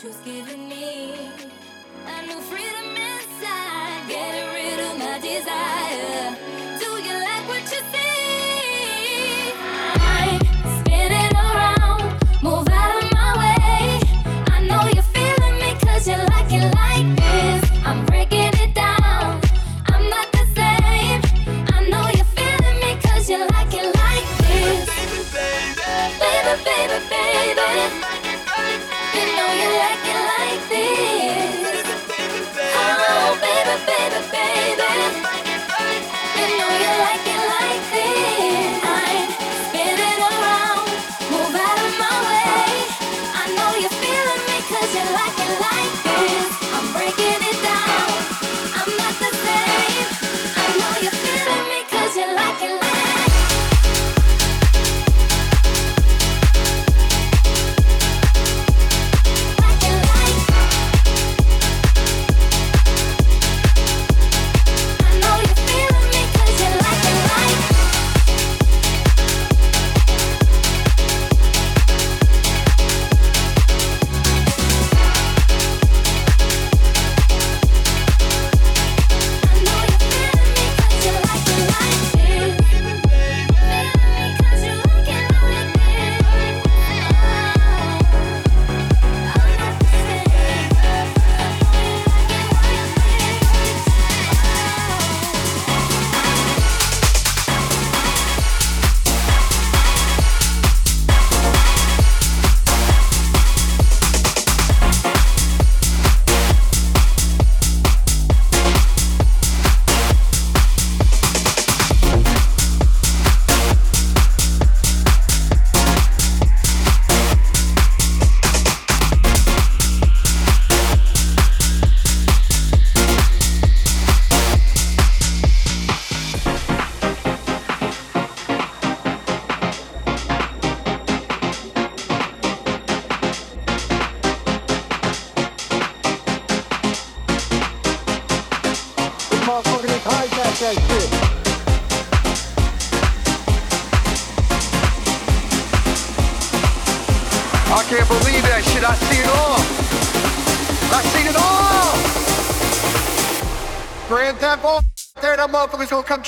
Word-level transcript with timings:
come 0.00 0.68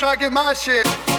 try 0.01 0.15
to 0.15 0.19
get 0.19 0.33
my 0.33 0.55
shit. 0.55 1.10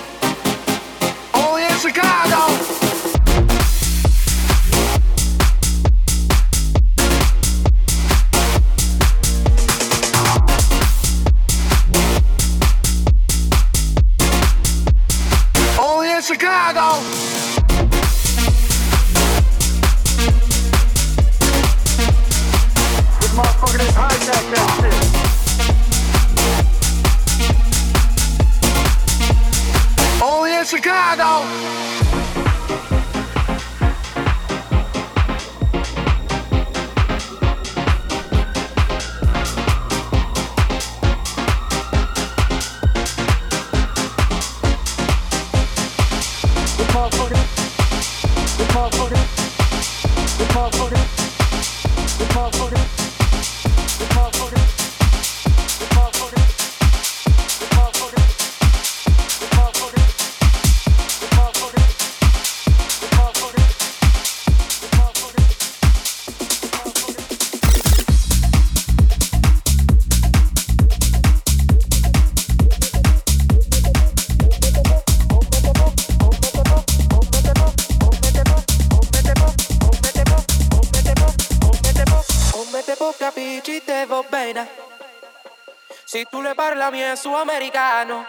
americano. 87.41 88.25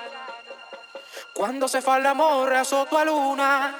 Cuando 1.32 1.68
se 1.68 1.80
fa 1.80 1.98
la 1.98 2.14
morra 2.14 2.64
sotto 2.64 2.96
a 2.98 3.04
luna, 3.04 3.74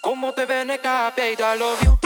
como 0.00 0.32
te 0.32 0.46
ven 0.46 0.70
e 0.70 0.80
capita, 0.80 1.54
lo 1.54 1.76
vio. 1.76 2.01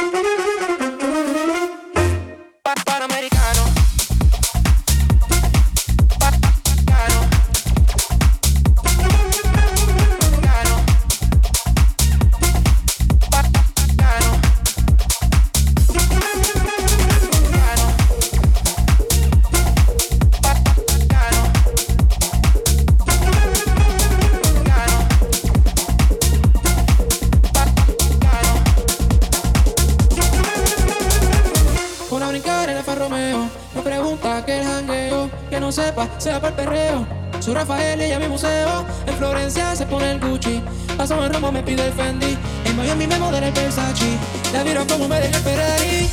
Ya 44.57 44.63
vieron 44.63 44.87
cómo 44.89 45.07
me 45.07 45.21
dejé 45.21 45.37
esperar 45.37 45.79
y 45.83 46.09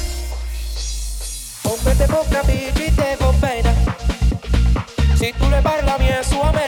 Hombre 1.63 1.95
te 1.95 2.05
ponga 2.07 2.41
pichita 2.41 3.15
con 3.17 3.39
pena. 3.39 3.73
Si 5.17 5.31
tú 5.31 5.49
le 5.49 5.61
parlas 5.61 5.97
bien 5.97 6.21
suave 6.25 6.62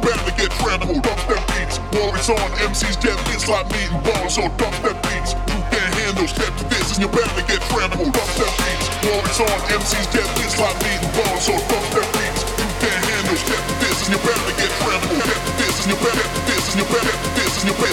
bound 0.00 0.24
to 0.24 0.32
get 0.38 0.50
trampled. 0.56 1.02
That 1.04 1.42
beats. 1.52 1.76
War 1.92 2.16
is 2.16 2.30
on. 2.30 2.48
MCs 2.64 2.96
get 3.02 3.18
beats 3.28 3.44
like 3.50 3.66
meat 3.74 3.90
and 3.92 4.00
ball, 4.06 4.30
so 4.30 4.48
dump 4.56 4.72
that 4.86 4.96
beats. 5.04 5.36
You 5.52 5.60
can't 5.68 5.92
handle 6.00 6.28
step 6.28 6.54
to 6.60 6.64
this, 6.72 6.96
and 6.96 7.04
bound 7.12 7.28
to 7.36 7.44
get 7.44 7.60
trampled. 7.68 8.14
That 8.14 8.52
beats. 8.62 8.86
War 9.04 9.20
is 9.28 9.40
on. 9.42 9.58
MCs 9.68 10.08
get 10.14 10.28
beats 10.38 10.56
like 10.56 10.76
meat 10.86 11.00
and 11.02 11.12
ball, 11.12 11.36
so 11.42 11.52
dump 11.68 11.86
that 11.92 12.08
beats. 12.16 12.40
You 12.56 12.68
can't 12.80 13.04
handle 13.04 13.36
step 13.36 13.60
to 13.60 13.74
this, 13.84 13.98
and 14.08 14.16
bound 14.22 14.44
to 14.48 14.52
get 14.56 14.72
trampled. 14.80 15.20
Step 15.20 15.42
to 15.44 15.52
this, 15.60 15.76
and 15.82 15.90
you're 15.92 16.00
bound 16.00 16.16
to 16.16 16.40
this, 16.46 16.64
and 16.72 16.78
you're 16.78 16.88
to 16.88 17.30
this, 17.36 17.54
and 17.60 17.76
bound 17.82 17.92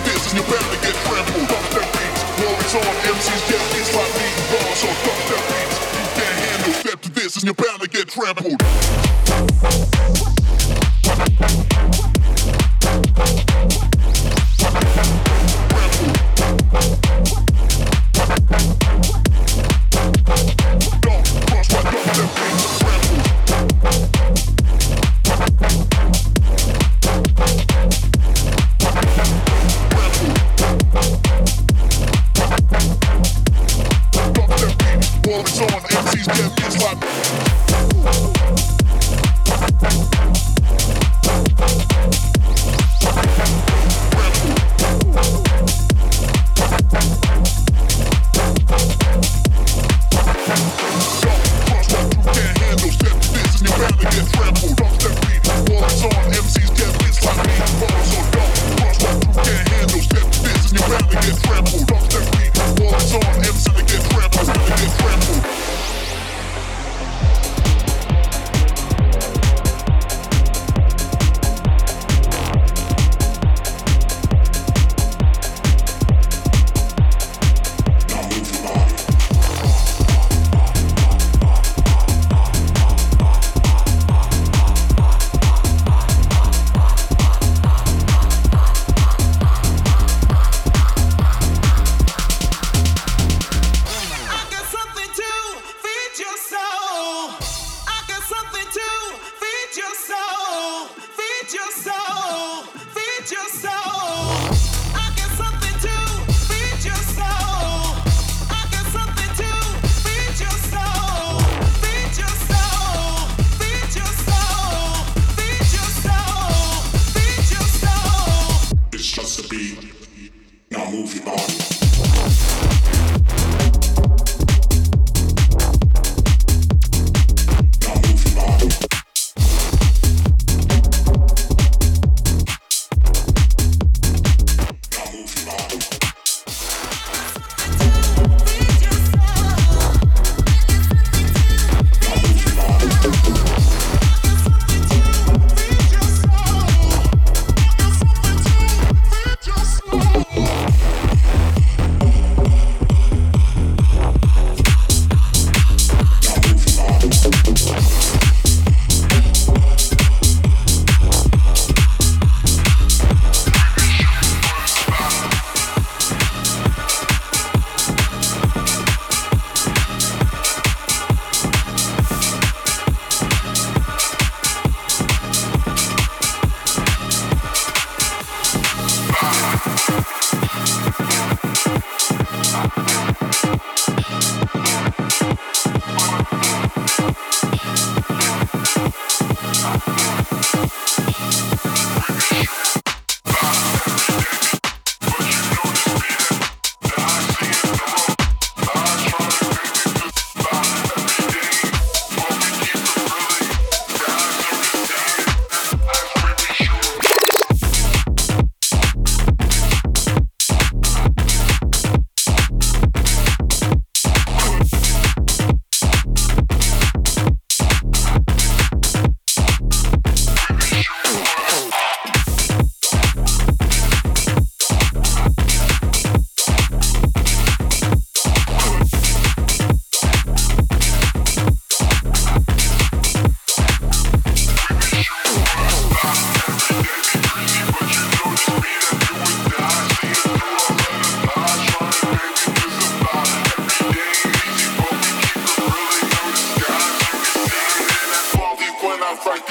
this, 0.00 0.24
and 0.30 0.36
you're 0.40 0.50
get 0.82 0.96
trampled. 1.04 1.46
That 1.46 1.88
beats. 1.94 2.22
War 2.42 2.56
is 2.58 2.74
on. 2.74 2.94
MCs 3.06 3.42
get 3.46 3.62
beats 3.70 3.92
like 3.94 4.12
meat 4.18 4.34
and 4.34 4.48
ball, 4.50 4.72
so 4.74 4.88
dump 5.04 5.20
that 5.30 5.42
beats. 5.46 5.76
You 5.94 6.06
can't 6.16 6.38
handle 6.42 6.74
step 6.74 6.98
to 7.02 7.10
this, 7.12 7.32
and 7.38 7.56
bound 7.56 7.80
to 7.82 7.88
get 7.88 8.08
trampled. 8.08 8.99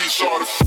shorts. 0.09 0.58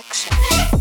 action. 0.00 0.79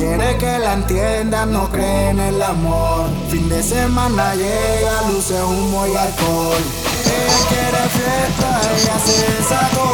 quiere 0.00 0.36
que 0.38 0.58
la 0.58 0.72
entienda, 0.72 1.44
no 1.44 1.68
cree 1.70 2.10
en 2.10 2.18
el 2.20 2.42
amor. 2.42 3.06
Fin 3.30 3.48
de 3.48 3.62
semana 3.62 4.34
llega, 4.34 5.02
luce 5.08 5.40
humo 5.42 5.86
y 5.86 5.94
alcohol. 5.94 6.62
Ella 7.04 7.40
quiere 7.50 7.82
fiesta, 7.98 8.50
ella 8.76 8.96
se 9.06 9.16
desató, 9.36 9.84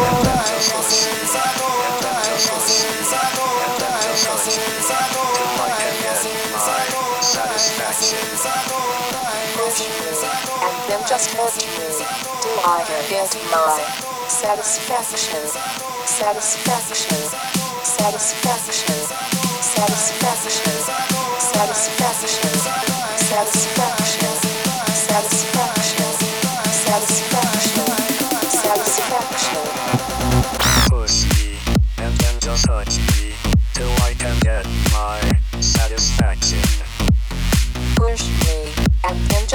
ella 0.57 0.81
se 0.91 1.01
desató, 1.19 1.69
ella 2.33 2.57
se 2.67 2.79
desató, 2.99 3.47
ella 4.15 4.35
se 4.45 4.57
Do 12.43 12.51
either 12.63 13.03
get 13.09 13.33
my 13.51 13.69
satisfaction, 14.29 15.45
satisfaction, 16.07 17.23
satisfaction 17.83 19.36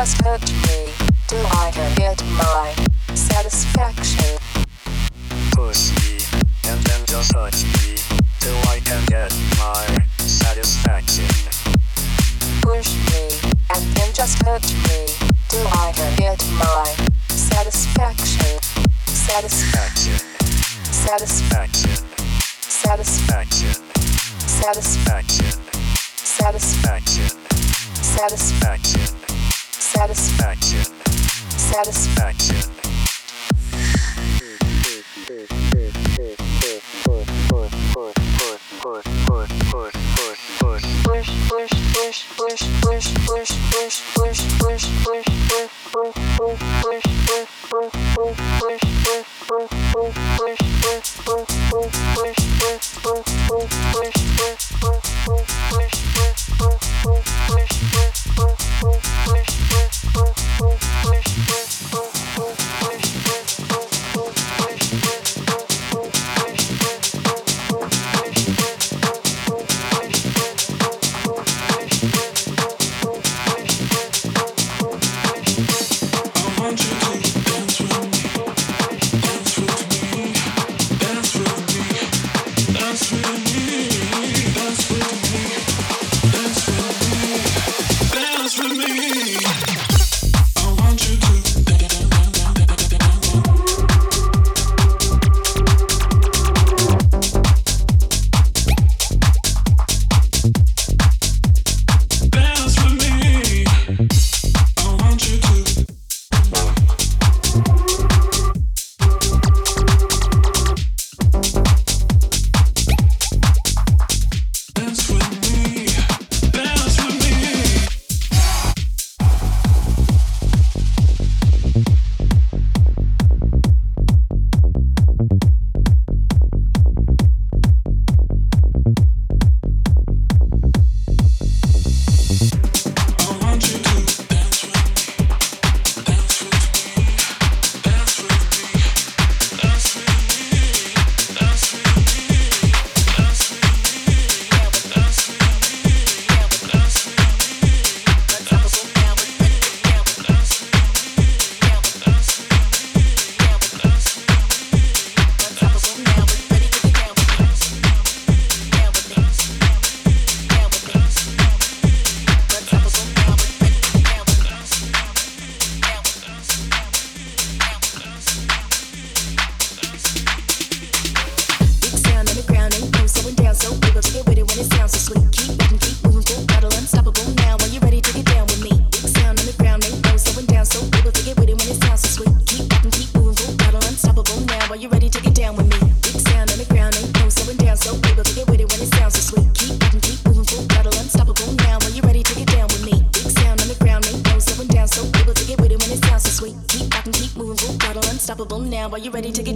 just 0.01 0.19
hurt 0.23 0.41
me 0.41 0.91
till 1.27 1.45
I 1.45 1.69
can 1.71 1.95
get 1.95 2.23
my 2.33 2.73
satisfaction. 3.13 4.40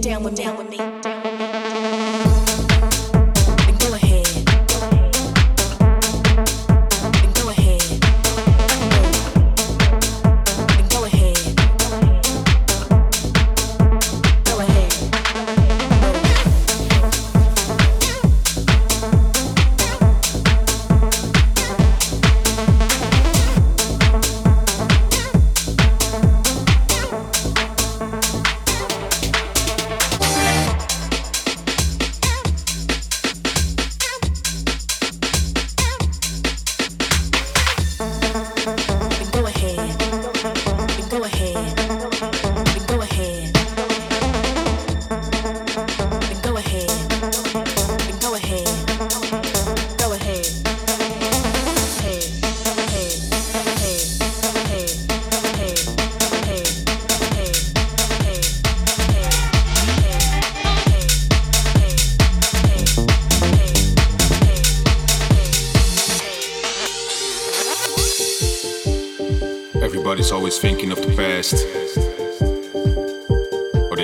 Ready 0.06 0.24
to 0.24 0.30
get 0.30 0.44
down 0.44 0.56
with 0.56 0.70
me? 0.70 1.05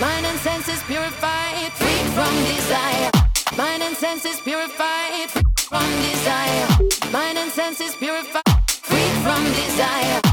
Mind 0.00 0.26
and 0.26 0.38
senses 0.38 0.80
purified, 0.84 1.72
free 1.72 2.04
from 2.14 2.32
desire. 2.44 3.10
Mind 3.56 3.82
and 3.82 3.96
senses 3.96 4.40
purified 4.40 5.28
free 5.28 5.42
from 5.56 5.90
desire. 6.02 6.68
Mind 7.10 7.36
and 7.36 7.50
senses 7.50 7.96
purified, 7.96 8.42
free 8.68 9.08
from 9.24 9.42
desire. 9.44 10.27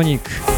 Konik. 0.00 0.49